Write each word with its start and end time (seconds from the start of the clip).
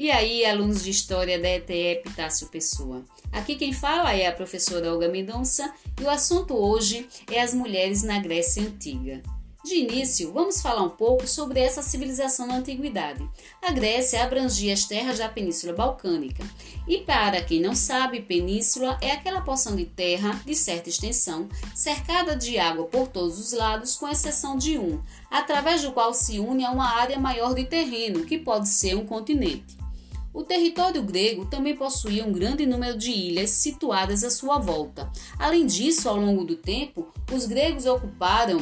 E 0.00 0.12
aí, 0.12 0.46
alunos 0.46 0.84
de 0.84 0.90
História 0.90 1.40
da 1.40 1.48
ETE 1.48 1.72
Epitácio 1.72 2.46
Pessoa? 2.46 3.04
Aqui 3.32 3.56
quem 3.56 3.72
fala 3.72 4.14
é 4.14 4.28
a 4.28 4.32
professora 4.32 4.92
Olga 4.92 5.08
Mendonça 5.08 5.74
e 6.00 6.04
o 6.04 6.08
assunto 6.08 6.54
hoje 6.54 7.08
é 7.28 7.42
as 7.42 7.52
mulheres 7.52 8.04
na 8.04 8.20
Grécia 8.20 8.62
Antiga. 8.62 9.20
De 9.64 9.74
início, 9.74 10.32
vamos 10.32 10.62
falar 10.62 10.84
um 10.84 10.88
pouco 10.88 11.26
sobre 11.26 11.58
essa 11.58 11.82
civilização 11.82 12.46
na 12.46 12.58
antiguidade. 12.58 13.28
A 13.60 13.72
Grécia 13.72 14.22
abrangia 14.22 14.72
as 14.72 14.84
terras 14.84 15.18
da 15.18 15.28
Península 15.28 15.72
Balcânica. 15.72 16.44
E 16.86 16.98
para 16.98 17.42
quem 17.42 17.60
não 17.60 17.74
sabe, 17.74 18.22
península 18.22 18.96
é 19.02 19.10
aquela 19.10 19.40
porção 19.40 19.74
de 19.74 19.84
terra 19.84 20.40
de 20.46 20.54
certa 20.54 20.88
extensão, 20.88 21.48
cercada 21.74 22.36
de 22.36 22.56
água 22.56 22.84
por 22.84 23.08
todos 23.08 23.40
os 23.40 23.52
lados, 23.52 23.96
com 23.96 24.08
exceção 24.08 24.56
de 24.56 24.78
um, 24.78 25.02
através 25.28 25.82
do 25.82 25.90
qual 25.90 26.14
se 26.14 26.38
une 26.38 26.64
a 26.64 26.70
uma 26.70 26.88
área 26.88 27.18
maior 27.18 27.52
de 27.52 27.64
terreno, 27.64 28.24
que 28.24 28.38
pode 28.38 28.68
ser 28.68 28.94
um 28.94 29.04
continente. 29.04 29.76
O 30.32 30.42
território 30.42 31.02
grego 31.02 31.46
também 31.46 31.74
possuía 31.74 32.24
um 32.24 32.32
grande 32.32 32.66
número 32.66 32.96
de 32.96 33.10
ilhas 33.10 33.50
situadas 33.50 34.22
à 34.22 34.30
sua 34.30 34.58
volta. 34.58 35.10
Além 35.38 35.66
disso, 35.66 36.08
ao 36.08 36.16
longo 36.16 36.44
do 36.44 36.56
tempo, 36.56 37.08
os 37.32 37.46
gregos 37.46 37.86
ocuparam 37.86 38.60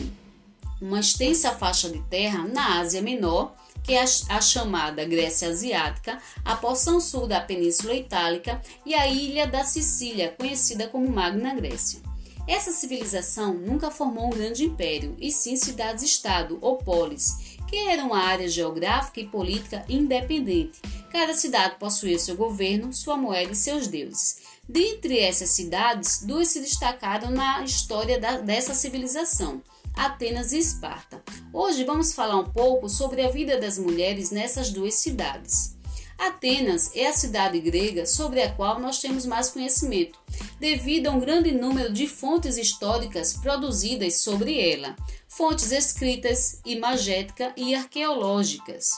uma 0.80 1.00
extensa 1.00 1.52
faixa 1.52 1.88
de 1.88 2.00
terra 2.04 2.46
na 2.46 2.78
Ásia 2.80 3.02
Menor, 3.02 3.54
que 3.82 3.94
é 3.94 4.02
a, 4.02 4.40
chamada 4.40 5.04
Grécia 5.04 5.48
Asiática, 5.48 6.18
a 6.44 6.56
porção 6.56 7.00
sul 7.00 7.26
da 7.26 7.40
Península 7.40 7.94
Itálica 7.94 8.60
e 8.84 8.94
a 8.94 9.06
ilha 9.06 9.46
da 9.46 9.62
Sicília, 9.62 10.34
conhecida 10.36 10.88
como 10.88 11.08
Magna 11.08 11.54
Grécia. 11.54 12.00
Essa 12.48 12.70
civilização 12.70 13.54
nunca 13.54 13.90
formou 13.90 14.26
um 14.26 14.30
grande 14.30 14.64
império, 14.64 15.16
e 15.18 15.32
sim 15.32 15.56
cidades-estado 15.56 16.58
ou 16.60 16.76
polis, 16.76 17.55
que 17.66 17.76
era 17.88 18.04
uma 18.04 18.18
área 18.18 18.48
geográfica 18.48 19.20
e 19.20 19.26
política 19.26 19.84
independente. 19.88 20.80
Cada 21.10 21.34
cidade 21.34 21.76
possuía 21.78 22.18
seu 22.18 22.36
governo, 22.36 22.92
sua 22.92 23.16
moeda 23.16 23.52
e 23.52 23.56
seus 23.56 23.86
deuses. 23.86 24.38
Dentre 24.68 25.18
essas 25.18 25.50
cidades, 25.50 26.22
duas 26.22 26.48
se 26.48 26.60
destacaram 26.60 27.30
na 27.30 27.62
história 27.62 28.18
da, 28.18 28.38
dessa 28.38 28.74
civilização: 28.74 29.62
Atenas 29.94 30.52
e 30.52 30.58
Esparta. 30.58 31.22
Hoje 31.52 31.84
vamos 31.84 32.12
falar 32.12 32.36
um 32.36 32.50
pouco 32.50 32.88
sobre 32.88 33.22
a 33.22 33.30
vida 33.30 33.58
das 33.58 33.78
mulheres 33.78 34.30
nessas 34.30 34.70
duas 34.70 34.94
cidades. 34.94 35.75
Atenas 36.18 36.90
é 36.94 37.06
a 37.06 37.12
cidade 37.12 37.60
grega 37.60 38.06
sobre 38.06 38.42
a 38.42 38.52
qual 38.52 38.80
nós 38.80 39.00
temos 39.00 39.26
mais 39.26 39.50
conhecimento, 39.50 40.18
devido 40.58 41.08
a 41.08 41.10
um 41.10 41.20
grande 41.20 41.52
número 41.52 41.92
de 41.92 42.06
fontes 42.06 42.56
históricas 42.56 43.34
produzidas 43.34 44.18
sobre 44.22 44.58
ela, 44.58 44.96
fontes 45.28 45.72
escritas, 45.72 46.60
imagética 46.64 47.52
e 47.56 47.74
arqueológicas. 47.74 48.90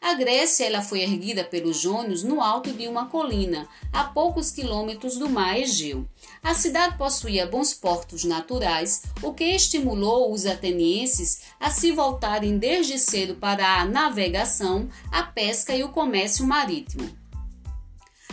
A 0.00 0.14
Grécia 0.14 0.64
ela 0.64 0.82
foi 0.82 1.00
erguida 1.02 1.42
pelos 1.42 1.80
jônios 1.80 2.22
no 2.22 2.40
alto 2.40 2.72
de 2.72 2.86
uma 2.86 3.06
colina, 3.06 3.68
a 3.92 4.04
poucos 4.04 4.50
quilômetros 4.50 5.16
do 5.16 5.28
mar 5.28 5.58
Egeu. 5.58 6.06
A 6.42 6.54
cidade 6.54 6.96
possuía 6.96 7.46
bons 7.46 7.74
portos 7.74 8.24
naturais, 8.24 9.02
o 9.22 9.32
que 9.32 9.44
estimulou 9.44 10.32
os 10.32 10.46
atenienses 10.46 11.42
a 11.58 11.70
se 11.70 11.92
voltarem 11.92 12.58
desde 12.58 12.98
cedo 12.98 13.34
para 13.36 13.80
a 13.80 13.84
navegação, 13.84 14.88
a 15.10 15.22
pesca 15.22 15.74
e 15.74 15.82
o 15.82 15.88
comércio 15.88 16.46
marítimo. 16.46 17.25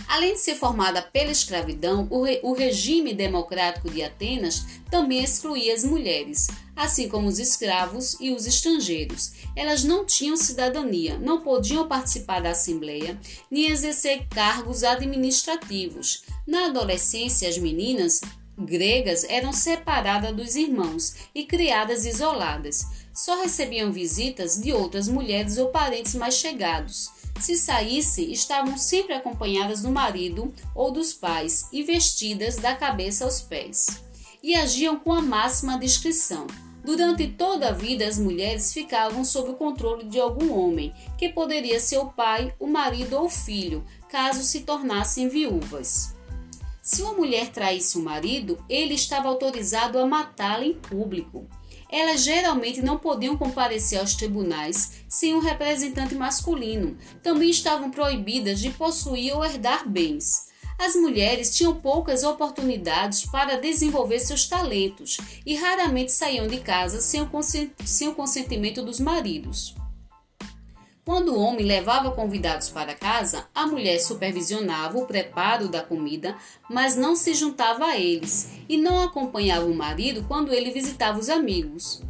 Além 0.08 0.34
de 0.34 0.40
ser 0.40 0.56
formada 0.56 1.02
pela 1.02 1.32
escravidão, 1.32 2.08
o, 2.10 2.24
re 2.24 2.40
o 2.44 2.54
regime 2.54 3.14
democrático 3.14 3.90
de 3.90 4.04
Atenas 4.04 4.66
também 4.90 5.24
excluía 5.24 5.74
as 5.74 5.84
mulheres, 5.84 6.48
assim 6.76 7.08
como 7.08 7.28
os 7.28 7.40
escravos 7.40 8.18
e 8.20 8.32
os 8.32 8.46
estrangeiros. 8.46 9.34
Elas 9.56 9.84
não 9.84 10.06
tinham 10.06 10.38
cidadania, 10.38 11.18
não 11.18 11.42
podiam 11.42 11.88
participar 11.88 12.42
da 12.42 12.52
Assembleia, 12.52 13.20
nem 13.50 13.70
exercer 13.70 14.28
cargos 14.30 14.84
administrativos. 14.84 16.24
Na 16.46 16.66
adolescência, 16.66 17.48
as 17.48 17.58
meninas 17.58 18.22
gregas 18.58 19.24
eram 19.24 19.52
separadas 19.52 20.36
dos 20.36 20.56
irmãos 20.56 21.16
e 21.34 21.46
criadas 21.46 22.06
isoladas. 22.06 22.86
Só 23.14 23.40
recebiam 23.42 23.92
visitas 23.92 24.60
de 24.60 24.74
outras 24.74 25.08
mulheres 25.08 25.58
ou 25.60 25.70
parentes 25.70 26.16
mais 26.16 26.34
chegados. 26.34 27.12
Se 27.40 27.56
saíssem, 27.56 28.32
estavam 28.32 28.76
sempre 28.76 29.14
acompanhadas 29.14 29.84
do 29.84 29.92
marido 29.92 30.52
ou 30.74 30.92
dos 30.92 31.14
pais 31.14 31.68
e 31.72 31.84
vestidas 31.84 32.56
da 32.56 32.76
cabeça 32.76 33.24
aos 33.26 33.40
pés. 33.40 34.02
E 34.42 34.56
agiam 34.56 34.98
com 34.98 35.14
a 35.14 35.22
máxima 35.22 35.78
discrição. 35.78 36.48
Durante 36.84 37.28
toda 37.28 37.70
a 37.70 37.72
vida, 37.72 38.06
as 38.06 38.18
mulheres 38.18 38.74
ficavam 38.74 39.24
sob 39.24 39.52
o 39.52 39.54
controle 39.54 40.06
de 40.06 40.20
algum 40.20 40.52
homem, 40.54 40.94
que 41.18 41.30
poderia 41.30 41.80
ser 41.80 42.00
o 42.00 42.08
pai, 42.08 42.54
o 42.60 42.68
marido 42.68 43.16
ou 43.16 43.26
o 43.26 43.30
filho, 43.30 43.86
caso 44.10 44.44
se 44.44 44.62
tornassem 44.62 45.30
viúvas. 45.30 46.14
Se 46.82 47.02
uma 47.02 47.14
mulher 47.14 47.50
traísse 47.50 47.98
o 47.98 48.02
marido, 48.02 48.58
ele 48.68 48.96
estava 48.96 49.30
autorizado 49.30 49.98
a 49.98 50.06
matá-la 50.06 50.66
em 50.66 50.74
público 50.74 51.48
elas 51.94 52.24
geralmente 52.24 52.82
não 52.82 52.98
podiam 52.98 53.38
comparecer 53.38 54.00
aos 54.00 54.16
tribunais 54.16 55.04
sem 55.08 55.36
um 55.36 55.40
representante 55.40 56.16
masculino. 56.16 56.98
Também 57.22 57.52
estavam 57.52 57.92
proibidas 57.92 58.60
de 58.60 58.72
possuir 58.72 59.36
ou 59.36 59.46
herdar 59.46 59.88
bens. 59.88 60.52
As 60.80 60.96
mulheres 60.96 61.56
tinham 61.56 61.76
poucas 61.76 62.24
oportunidades 62.24 63.28
para 63.28 63.60
desenvolver 63.60 64.20
seus 64.20 64.48
talentos 64.48 65.18
e 65.46 65.54
raramente 65.56 66.12
saíam 66.12 66.48
de 66.48 66.60
casa 66.62 67.00
sem 67.00 68.08
o 68.08 68.16
consentimento 68.16 68.82
dos 68.82 69.00
maridos. 69.00 69.76
Quando 71.06 71.34
o 71.34 71.40
homem 71.40 71.66
levava 71.66 72.12
convidados 72.12 72.70
para 72.70 72.96
casa, 72.96 73.46
a 73.54 73.68
mulher 73.68 74.00
supervisionava 74.00 74.98
o 74.98 75.06
preparo 75.06 75.68
da 75.68 75.82
comida, 75.82 76.38
mas 76.70 76.96
não 76.96 77.14
se 77.14 77.34
juntava 77.34 77.88
a 77.88 77.98
eles 77.98 78.52
e 78.70 78.78
não 78.78 79.02
acompanhava 79.02 79.66
o 79.66 79.76
marido 79.76 80.24
quando 80.30 80.54
ele 80.54 80.72
visitava 80.72 81.20
os 81.20 81.28
amigos. 81.28 82.02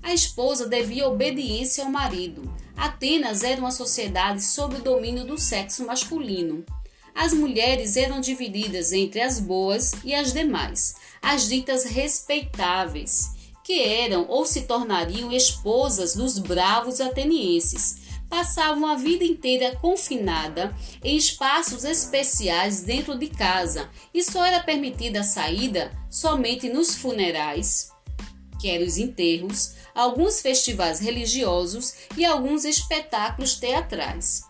A 0.00 0.14
esposa 0.14 0.68
devia 0.68 1.08
obediência 1.08 1.82
ao 1.82 1.90
marido. 1.90 2.48
Atenas 2.76 3.42
era 3.42 3.60
uma 3.60 3.72
sociedade 3.72 4.44
sob 4.44 4.76
o 4.76 4.82
domínio 4.82 5.24
do 5.24 5.36
sexo 5.36 5.84
masculino. 5.84 6.64
As 7.12 7.32
mulheres 7.32 7.96
eram 7.96 8.20
divididas 8.20 8.92
entre 8.92 9.20
as 9.20 9.40
boas 9.40 9.94
e 10.04 10.14
as 10.14 10.32
demais, 10.32 10.94
as 11.20 11.48
ditas 11.48 11.84
respeitáveis, 11.86 13.32
que 13.64 13.82
eram 13.82 14.26
ou 14.28 14.46
se 14.46 14.62
tornariam 14.62 15.32
esposas 15.32 16.14
dos 16.14 16.38
bravos 16.38 17.00
atenienses 17.00 18.06
passavam 18.28 18.86
a 18.86 18.94
vida 18.94 19.24
inteira 19.24 19.76
confinada 19.76 20.74
em 21.02 21.16
espaços 21.16 21.84
especiais 21.84 22.82
dentro 22.82 23.16
de 23.16 23.28
casa 23.28 23.88
e 24.12 24.22
só 24.22 24.44
era 24.44 24.62
permitida 24.62 25.20
a 25.20 25.24
saída 25.24 25.90
somente 26.10 26.68
nos 26.68 26.94
funerais, 26.94 27.90
que 28.60 28.68
eram 28.68 28.86
os 28.86 28.98
enterros, 28.98 29.74
alguns 29.94 30.40
festivais 30.40 31.00
religiosos 31.00 31.94
e 32.16 32.24
alguns 32.24 32.64
espetáculos 32.64 33.54
teatrais. 33.54 34.42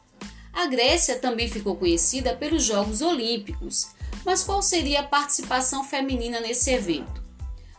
A 0.52 0.66
Grécia 0.66 1.18
também 1.18 1.48
ficou 1.48 1.76
conhecida 1.76 2.34
pelos 2.34 2.64
Jogos 2.64 3.00
Olímpicos, 3.00 3.88
mas 4.24 4.42
qual 4.42 4.60
seria 4.60 5.00
a 5.00 5.06
participação 5.06 5.84
feminina 5.84 6.40
nesse 6.40 6.70
evento? 6.70 7.22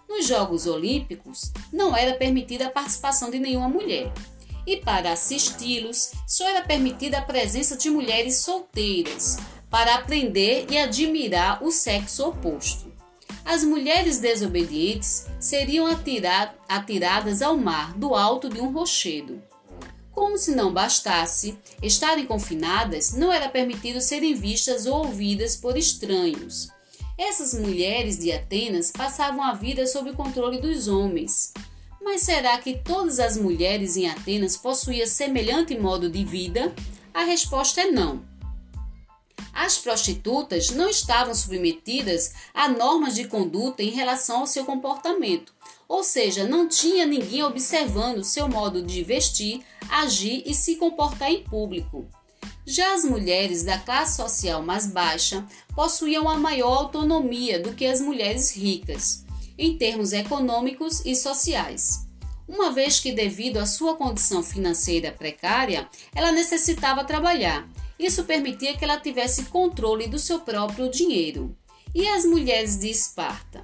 Nos 0.08 0.26
Jogos 0.26 0.66
Olímpicos 0.66 1.52
não 1.72 1.96
era 1.96 2.16
permitida 2.16 2.68
a 2.68 2.72
participação 2.72 3.30
de 3.30 3.38
nenhuma 3.38 3.68
mulher 3.68 4.12
e 4.66 4.78
para 4.78 5.12
assisti-los 5.12 6.12
só 6.28 6.48
era 6.48 6.62
permitida 6.62 7.18
a 7.18 7.22
presença 7.22 7.76
de 7.76 7.90
mulheres 7.90 8.38
solteiras, 8.38 9.38
para 9.70 9.96
aprender 9.96 10.66
e 10.70 10.78
admirar 10.78 11.64
o 11.64 11.72
sexo 11.72 12.28
oposto. 12.28 12.92
As 13.46 13.64
mulheres 13.64 14.20
desobedientes 14.20 15.26
seriam 15.40 15.88
atiradas 16.68 17.42
ao 17.42 17.58
mar 17.58 17.98
do 17.98 18.14
alto 18.14 18.50
de 18.50 18.60
um 18.60 18.72
rochedo. 18.72 19.42
Como 20.12 20.38
se 20.38 20.54
não 20.54 20.74
bastasse 20.74 21.58
estarem 21.82 22.26
confinadas, 22.26 23.14
não 23.14 23.32
era 23.32 23.48
permitido 23.48 24.02
serem 24.02 24.36
vistas 24.36 24.86
ou 24.86 25.06
ouvidas 25.06 25.56
por 25.56 25.78
estranhos. 25.78 26.70
Essas 27.18 27.54
mulheres 27.54 28.20
de 28.20 28.32
Atenas 28.32 28.92
passavam 28.92 29.44
a 29.44 29.54
vida 29.54 29.86
sob 29.88 30.10
o 30.10 30.16
controle 30.16 30.62
dos 30.62 30.88
homens. 30.88 31.54
Mas 32.02 32.22
será 32.22 32.58
que 32.58 32.80
todas 32.80 33.20
as 33.20 33.38
mulheres 33.38 33.98
em 33.98 34.10
Atenas 34.10 34.56
possuíam 34.56 35.06
semelhante 35.06 35.78
modo 35.78 36.10
de 36.10 36.24
vida? 36.24 36.74
A 37.14 37.24
resposta 37.24 37.82
é 37.82 37.92
não. 37.92 38.24
As 39.54 39.78
prostitutas 39.78 40.70
não 40.70 40.88
estavam 40.90 41.36
submetidas 41.36 42.34
a 42.54 42.70
normas 42.70 43.16
de 43.16 43.28
conduta 43.28 43.84
em 43.84 43.90
relação 43.90 44.40
ao 44.42 44.48
seu 44.48 44.64
comportamento, 44.64 45.54
ou 45.88 46.02
seja, 46.04 46.48
não 46.48 46.68
tinha 46.68 47.06
ninguém 47.06 47.44
observando 47.44 48.24
seu 48.24 48.48
modo 48.48 48.82
de 48.82 49.04
vestir, 49.04 49.62
agir 49.90 50.44
e 50.46 50.54
se 50.54 50.78
comportar 50.78 51.30
em 51.30 51.44
público. 51.44 52.08
Já 52.66 52.94
as 52.94 53.04
mulheres 53.04 53.64
da 53.64 53.78
classe 53.78 54.16
social 54.16 54.62
mais 54.62 54.88
baixa 54.88 55.46
possuíam 55.76 56.24
uma 56.24 56.38
maior 56.38 56.78
autonomia 56.78 57.60
do 57.60 57.74
que 57.74 57.86
as 57.86 58.00
mulheres 58.00 58.56
ricas 58.56 59.26
em 59.60 59.78
termos 59.78 60.14
econômicos 60.14 61.06
e 61.06 61.14
sociais. 61.14 62.08
Uma 62.48 62.72
vez 62.72 63.00
que, 63.00 63.12
devido 63.12 63.58
à 63.58 63.66
sua 63.66 63.96
condição 63.96 64.42
financeira 64.42 65.12
precária, 65.12 65.88
ela 66.16 66.32
necessitava 66.32 67.04
trabalhar 67.04 67.70
Isso 68.00 68.24
permitia 68.24 68.78
que 68.78 68.84
ela 68.86 68.98
tivesse 68.98 69.44
controle 69.46 70.08
do 70.08 70.18
seu 70.18 70.40
próprio 70.40 70.90
dinheiro. 70.90 71.54
E 71.94 72.08
as 72.08 72.24
mulheres 72.24 72.78
de 72.80 72.90
Esparta? 72.90 73.62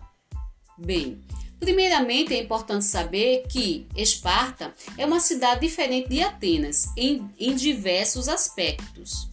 Bem, 0.78 1.24
primeiramente 1.58 2.34
é 2.34 2.42
importante 2.42 2.84
saber 2.84 3.46
que 3.48 3.88
Esparta 3.96 4.74
é 4.98 5.06
uma 5.06 5.22
cidade 5.22 5.62
diferente 5.62 6.10
de 6.10 6.22
Atenas 6.22 6.90
em, 6.98 7.30
em 7.40 7.56
diversos 7.56 8.28
aspectos. 8.28 9.30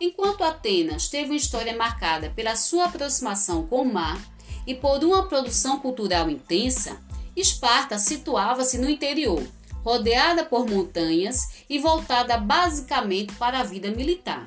Enquanto 0.00 0.42
Atenas 0.42 1.08
teve 1.08 1.30
uma 1.30 1.36
história 1.36 1.76
marcada 1.76 2.30
pela 2.30 2.56
sua 2.56 2.86
aproximação 2.86 3.68
com 3.68 3.82
o 3.82 3.92
mar 3.92 4.20
e 4.66 4.74
por 4.74 5.02
uma 5.04 5.26
produção 5.28 5.80
cultural 5.80 6.28
intensa, 6.30 7.00
Esparta 7.36 7.98
situava-se 7.98 8.76
no 8.78 8.90
interior, 8.90 9.42
rodeada 9.84 10.44
por 10.44 10.68
montanhas 10.68 11.64
e 11.68 11.78
voltada 11.78 12.36
basicamente 12.36 13.34
para 13.34 13.60
a 13.60 13.64
vida 13.64 13.90
militar. 13.90 14.46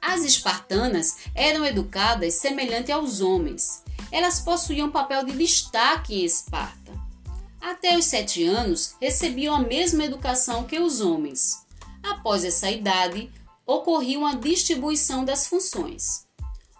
As 0.00 0.22
espartanas 0.22 1.18
eram 1.34 1.64
educadas 1.64 2.34
semelhante 2.34 2.92
aos 2.92 3.20
homens. 3.20 3.82
Elas 4.10 4.40
possuíam 4.40 4.90
papel 4.90 5.24
de 5.24 5.32
destaque 5.32 6.14
em 6.14 6.24
Esparta. 6.24 6.92
Até 7.60 7.98
os 7.98 8.04
sete 8.04 8.44
anos, 8.44 8.94
recebiam 9.00 9.54
a 9.54 9.60
mesma 9.60 10.04
educação 10.04 10.64
que 10.64 10.78
os 10.78 11.00
homens. 11.00 11.66
Após 12.02 12.44
essa 12.44 12.70
idade, 12.70 13.30
ocorria 13.66 14.18
uma 14.18 14.36
distribuição 14.36 15.24
das 15.24 15.46
funções. 15.46 16.27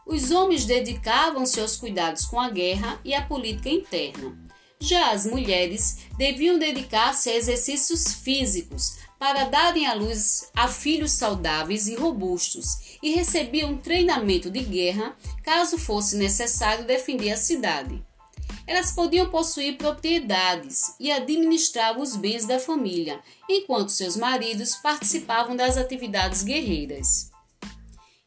Os 0.09 0.31
homens 0.31 0.65
dedicavam-se 0.65 1.61
aos 1.61 1.77
cuidados 1.77 2.25
com 2.25 2.41
a 2.41 2.49
guerra 2.49 2.99
e 3.05 3.13
a 3.13 3.21
política 3.21 3.69
interna. 3.69 4.35
Já 4.81 5.11
as 5.11 5.27
mulheres 5.27 5.99
deviam 6.17 6.59
dedicar-se 6.59 7.29
a 7.29 7.37
exercícios 7.37 8.15
físicos 8.15 8.97
para 9.19 9.45
darem 9.45 9.87
à 9.87 9.93
luz 9.93 10.49
a 10.57 10.67
filhos 10.67 11.13
saudáveis 11.13 11.89
e 11.89 11.95
robustos 11.95 12.99
e 13.03 13.11
recebiam 13.11 13.77
treinamento 13.77 14.51
de 14.51 14.61
guerra 14.61 15.15
caso 15.45 15.77
fosse 15.77 16.17
necessário 16.17 16.87
defender 16.87 17.33
a 17.33 17.37
cidade. 17.37 18.03
Elas 18.67 18.93
podiam 18.93 19.29
possuir 19.29 19.77
propriedades 19.77 20.95
e 20.99 21.13
administrar 21.13 21.99
os 21.99 22.17
bens 22.17 22.47
da 22.47 22.59
família, 22.59 23.21
enquanto 23.47 23.91
seus 23.91 24.17
maridos 24.17 24.75
participavam 24.77 25.55
das 25.55 25.77
atividades 25.77 26.43
guerreiras. 26.43 27.31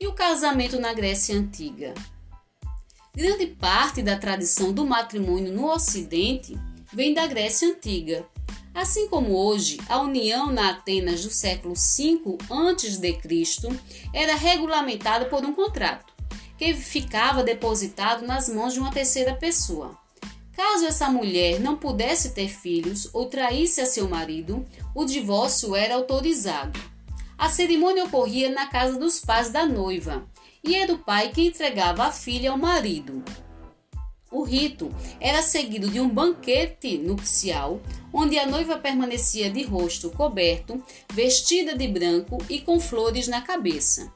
E 0.02 0.08
o 0.08 0.14
casamento 0.14 0.80
na 0.80 0.96
Grécia 0.96 1.36
Antiga? 1.36 1.94
Grande 3.16 3.46
parte 3.46 4.02
da 4.02 4.18
tradição 4.18 4.74
do 4.74 4.84
matrimônio 4.84 5.54
no 5.54 5.72
Ocidente 5.72 6.58
vem 6.92 7.14
da 7.14 7.28
Grécia 7.28 7.68
Antiga. 7.68 8.26
Assim 8.74 9.08
como 9.08 9.36
hoje, 9.36 9.80
a 9.88 10.02
união 10.02 10.52
na 10.52 10.72
Atenas 10.72 11.24
do 11.24 11.30
século 11.30 11.76
V 11.76 12.38
a.C. 12.50 13.80
era 14.12 14.34
regulamentada 14.34 15.26
por 15.26 15.46
um 15.46 15.54
contrato, 15.54 16.12
que 16.58 16.74
ficava 16.74 17.44
depositado 17.44 18.26
nas 18.26 18.50
mãos 18.50 18.74
de 18.74 18.80
uma 18.80 18.92
terceira 18.92 19.36
pessoa. 19.36 19.96
Caso 20.54 20.88
essa 20.88 21.12
mulher 21.12 21.60
não 21.60 21.78
pudesse 21.78 22.32
ter 22.34 22.48
filhos 22.48 23.08
ou 23.14 23.28
traísse 23.28 23.80
a 23.80 23.86
seu 23.86 24.10
marido, 24.10 24.66
o 24.96 25.06
divórcio 25.06 25.76
era 25.76 25.94
autorizado. 25.94 26.91
A 27.42 27.50
cerimônia 27.50 28.06
ocorria 28.06 28.52
na 28.52 28.68
casa 28.68 29.00
dos 29.00 29.20
pais 29.20 29.50
da 29.50 29.66
noiva, 29.66 30.24
e 30.64 30.76
era 30.76 30.94
o 30.94 31.00
pai 31.00 31.30
que 31.30 31.48
entregava 31.48 32.04
a 32.04 32.12
filha 32.12 32.52
ao 32.52 32.58
marido. 32.58 33.24
O 34.32 34.44
rito 34.44 34.94
era 35.20 35.42
seguido 35.42 35.90
de 35.90 36.00
um 36.00 36.08
banquete 36.08 37.00
nupcial, 37.00 37.82
onde 38.14 38.38
a 38.38 38.46
noiva 38.46 38.78
permanecia 38.78 39.50
de 39.50 39.64
rosto 39.64 40.12
coberto, 40.12 40.84
vestida 41.12 41.76
de 41.76 41.88
branco 41.88 42.38
e 42.48 42.62
com 42.62 42.80
flores 42.80 43.28
na 43.28 43.42
cabeça. 43.42 44.14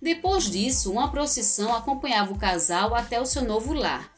Depois 0.00 0.48
disso, 0.48 0.92
uma 0.92 1.10
procissão 1.10 1.74
acompanhava 1.74 2.32
o 2.32 2.38
casal 2.38 2.94
até 2.94 3.20
o 3.20 3.26
seu 3.26 3.42
novo 3.42 3.72
lar. 3.72 4.08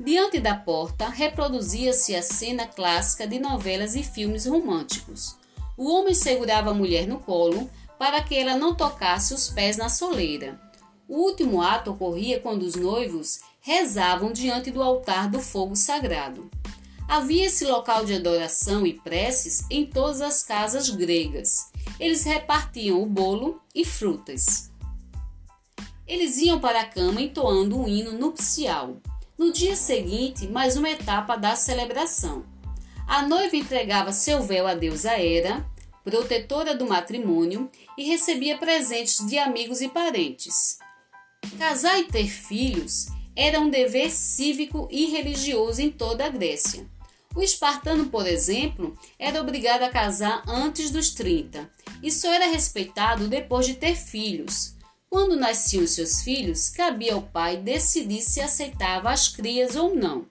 Diante 0.00 0.40
da 0.40 0.56
porta, 0.56 1.08
reproduzia-se 1.08 2.16
a 2.16 2.22
cena 2.22 2.66
clássica 2.66 3.28
de 3.28 3.38
novelas 3.38 3.94
e 3.94 4.02
filmes 4.02 4.44
românticos. 4.44 5.36
O 5.76 5.88
homem 5.88 6.14
segurava 6.14 6.70
a 6.70 6.74
mulher 6.74 7.06
no 7.06 7.20
colo 7.20 7.70
para 7.98 8.22
que 8.22 8.36
ela 8.36 8.56
não 8.56 8.74
tocasse 8.74 9.34
os 9.34 9.48
pés 9.48 9.76
na 9.76 9.88
soleira. 9.88 10.60
O 11.08 11.16
último 11.22 11.62
ato 11.62 11.90
ocorria 11.90 12.38
quando 12.38 12.62
os 12.62 12.74
noivos 12.74 13.40
rezavam 13.60 14.32
diante 14.32 14.70
do 14.70 14.82
altar 14.82 15.28
do 15.28 15.40
fogo 15.40 15.74
sagrado. 15.74 16.50
Havia 17.08 17.46
esse 17.46 17.64
local 17.64 18.04
de 18.04 18.14
adoração 18.14 18.86
e 18.86 18.92
preces 18.92 19.64
em 19.70 19.86
todas 19.86 20.20
as 20.20 20.42
casas 20.42 20.90
gregas. 20.90 21.70
Eles 21.98 22.22
repartiam 22.24 23.02
o 23.02 23.06
bolo 23.06 23.62
e 23.74 23.84
frutas. 23.84 24.70
Eles 26.06 26.36
iam 26.38 26.60
para 26.60 26.82
a 26.82 26.86
cama 26.86 27.20
entoando 27.20 27.78
um 27.78 27.88
hino 27.88 28.12
nupcial. 28.12 28.98
No 29.38 29.52
dia 29.52 29.74
seguinte, 29.74 30.46
mais 30.46 30.76
uma 30.76 30.90
etapa 30.90 31.36
da 31.36 31.56
celebração. 31.56 32.44
A 33.06 33.22
noiva 33.22 33.56
entregava 33.56 34.12
seu 34.12 34.42
véu 34.42 34.66
à 34.66 34.74
deusa 34.74 35.18
Hera, 35.18 35.66
protetora 36.08 36.74
do 36.74 36.86
matrimônio, 36.86 37.70
e 37.98 38.04
recebia 38.04 38.56
presentes 38.56 39.18
de 39.26 39.36
amigos 39.36 39.82
e 39.82 39.90
parentes. 39.90 40.78
Casar 41.58 41.98
e 41.98 42.04
ter 42.04 42.26
filhos 42.26 43.08
era 43.36 43.60
um 43.60 43.68
dever 43.68 44.10
cívico 44.10 44.88
e 44.90 45.04
religioso 45.06 45.82
em 45.82 45.90
toda 45.90 46.24
a 46.24 46.30
Grécia. 46.30 46.88
O 47.36 47.42
espartano, 47.42 48.06
por 48.06 48.26
exemplo, 48.26 48.96
era 49.18 49.40
obrigado 49.40 49.82
a 49.82 49.90
casar 49.90 50.42
antes 50.48 50.90
dos 50.90 51.10
30 51.10 51.70
e 52.02 52.10
só 52.10 52.32
era 52.32 52.46
respeitado 52.46 53.28
depois 53.28 53.66
de 53.66 53.74
ter 53.74 53.94
filhos. 53.94 54.74
Quando 55.10 55.36
nasciam 55.36 55.86
seus 55.86 56.22
filhos, 56.22 56.70
cabia 56.70 57.14
ao 57.14 57.22
pai 57.22 57.58
decidir 57.58 58.22
se 58.22 58.40
aceitava 58.40 59.10
as 59.10 59.28
crias 59.28 59.76
ou 59.76 59.94
não. 59.94 60.26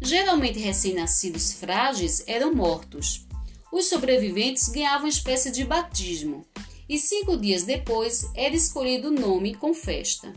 Geralmente 0.00 0.58
recém-nascidos 0.58 1.52
frágeis 1.52 2.24
eram 2.26 2.54
mortos. 2.54 3.26
Os 3.72 3.86
sobreviventes 3.86 4.68
ganhavam 4.68 5.06
uma 5.06 5.08
espécie 5.08 5.50
de 5.50 5.64
batismo, 5.64 6.46
e 6.86 6.98
cinco 6.98 7.38
dias 7.38 7.62
depois 7.62 8.30
era 8.34 8.54
escolhido 8.54 9.08
o 9.08 9.12
nome 9.12 9.54
com 9.54 9.72
festa. 9.72 10.30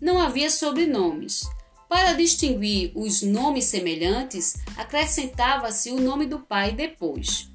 Não 0.00 0.20
havia 0.20 0.48
sobrenomes. 0.48 1.42
Para 1.88 2.12
distinguir 2.12 2.92
os 2.94 3.22
nomes 3.22 3.64
semelhantes, 3.64 4.54
acrescentava-se 4.76 5.90
o 5.90 6.00
nome 6.00 6.26
do 6.26 6.38
pai 6.38 6.70
depois. 6.70 7.50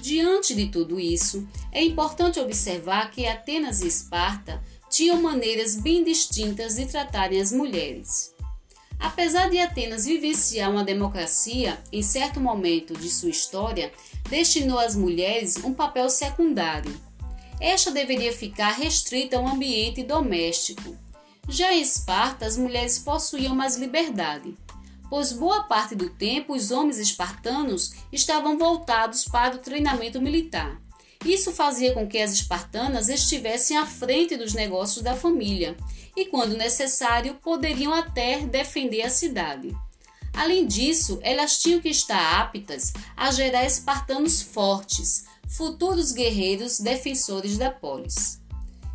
Diante 0.00 0.52
de 0.52 0.66
tudo 0.66 0.98
isso, 0.98 1.46
é 1.70 1.84
importante 1.84 2.40
observar 2.40 3.12
que 3.12 3.24
Atenas 3.24 3.82
e 3.82 3.86
Esparta 3.86 4.60
tinham 4.90 5.22
maneiras 5.22 5.76
bem 5.76 6.02
distintas 6.02 6.74
de 6.74 6.86
tratarem 6.86 7.40
as 7.40 7.52
mulheres. 7.52 8.34
Apesar 9.02 9.50
de 9.50 9.58
Atenas 9.58 10.04
vivenciar 10.04 10.70
uma 10.70 10.84
democracia 10.84 11.76
em 11.90 12.00
certo 12.02 12.38
momento 12.40 12.94
de 12.94 13.10
sua 13.10 13.30
história, 13.30 13.92
destinou 14.30 14.78
às 14.78 14.94
mulheres 14.94 15.56
um 15.64 15.74
papel 15.74 16.08
secundário. 16.08 16.94
Esta 17.60 17.90
deveria 17.90 18.32
ficar 18.32 18.70
restrita 18.70 19.36
ao 19.36 19.48
ambiente 19.48 20.04
doméstico. 20.04 20.96
Já 21.48 21.74
em 21.74 21.82
Esparta, 21.82 22.46
as 22.46 22.56
mulheres 22.56 23.00
possuíam 23.00 23.56
mais 23.56 23.76
liberdade, 23.76 24.56
pois 25.10 25.32
boa 25.32 25.64
parte 25.64 25.96
do 25.96 26.08
tempo 26.08 26.54
os 26.54 26.70
homens 26.70 26.98
espartanos 26.98 27.94
estavam 28.12 28.56
voltados 28.56 29.24
para 29.24 29.56
o 29.56 29.58
treinamento 29.58 30.22
militar. 30.22 30.80
Isso 31.24 31.52
fazia 31.52 31.94
com 31.94 32.06
que 32.06 32.18
as 32.18 32.32
espartanas 32.32 33.08
estivessem 33.08 33.76
à 33.76 33.86
frente 33.86 34.36
dos 34.36 34.54
negócios 34.54 35.02
da 35.02 35.14
família 35.14 35.76
e, 36.16 36.26
quando 36.26 36.56
necessário, 36.56 37.34
poderiam 37.34 37.94
até 37.94 38.40
defender 38.40 39.02
a 39.02 39.10
cidade. 39.10 39.74
Além 40.34 40.66
disso, 40.66 41.20
elas 41.22 41.58
tinham 41.58 41.80
que 41.80 41.90
estar 41.90 42.40
aptas 42.40 42.92
a 43.16 43.30
gerar 43.30 43.64
espartanos 43.64 44.40
fortes, 44.42 45.24
futuros 45.48 46.12
guerreiros 46.12 46.80
defensores 46.80 47.58
da 47.58 47.70
polis. 47.70 48.40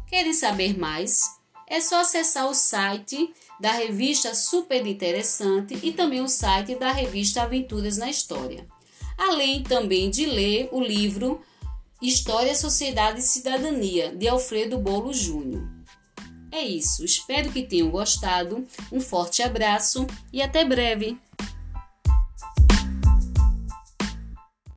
Querem 0.07 0.33
saber 0.33 0.77
mais? 0.77 1.21
É 1.67 1.79
só 1.79 2.01
acessar 2.01 2.47
o 2.47 2.53
site 2.53 3.33
da 3.59 3.71
revista 3.71 4.33
Super 4.33 4.85
Interessante 4.85 5.77
e 5.83 5.91
também 5.91 6.21
o 6.21 6.27
site 6.27 6.75
da 6.75 6.91
revista 6.91 7.43
Aventuras 7.43 7.97
na 7.97 8.09
História. 8.09 8.65
Além 9.17 9.63
também 9.63 10.09
de 10.09 10.25
ler 10.25 10.69
o 10.71 10.79
livro 10.79 11.41
História, 12.01 12.53
Sociedade 12.53 13.19
e 13.19 13.23
Cidadania, 13.23 14.15
de 14.15 14.27
Alfredo 14.27 14.77
Bolo 14.77 15.11
Júnior. 15.11 15.67
É 16.51 16.61
isso, 16.61 17.03
espero 17.03 17.51
que 17.51 17.63
tenham 17.63 17.89
gostado. 17.89 18.63
Um 18.91 18.99
forte 18.99 19.41
abraço 19.41 20.05
e 20.31 20.41
até 20.41 20.63
breve! 20.63 21.17